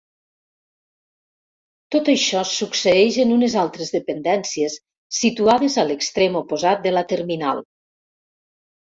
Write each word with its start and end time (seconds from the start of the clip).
Tot 1.95 2.07
això 2.13 2.39
succeeix 2.51 3.19
en 3.23 3.33
unes 3.35 3.57
altres 3.63 3.91
dependències 3.95 4.77
situades 5.17 5.75
a 5.83 5.85
l'extrem 5.91 6.39
oposat 6.41 6.81
de 6.87 6.95
la 6.95 7.05
terminal. 7.13 7.63